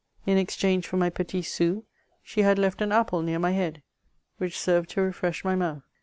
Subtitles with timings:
[0.25, 1.83] In ex change for my petti sou,
[2.23, 3.83] she had left an apple near my head,
[4.39, 5.83] which served to refresh my mouth.